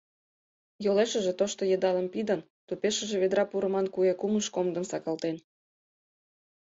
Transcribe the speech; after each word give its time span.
Йолешыже 0.85 1.33
тошто 1.39 1.61
йыдалым 1.71 2.07
пидын, 2.13 2.41
тупешыже 2.67 3.15
ведра 3.23 3.43
пурыман 3.51 3.87
куэ 3.93 4.13
кумыж 4.21 4.45
комдым 4.55 4.85
сакалтен. 4.91 5.37